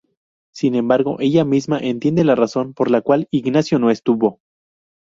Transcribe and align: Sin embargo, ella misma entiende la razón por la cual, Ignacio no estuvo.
Sin 0.51 0.73
embargo, 0.73 1.17
ella 1.19 1.45
misma 1.45 1.77
entiende 1.77 2.23
la 2.23 2.33
razón 2.33 2.73
por 2.73 2.89
la 2.89 3.01
cual, 3.01 3.27
Ignacio 3.29 3.77
no 3.77 3.91
estuvo. 3.91 4.39